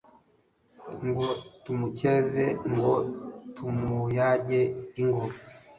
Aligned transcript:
ingo 1.03 1.27
tumukeze, 1.63 2.45
ingo 2.67 2.93
tumuyage, 3.55 4.61
ingo 5.01 5.25